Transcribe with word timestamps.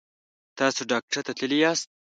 تاسو 0.59 0.81
ډاکټر 0.91 1.21
ته 1.27 1.31
تللي 1.39 1.57
یاست؟ 1.63 1.87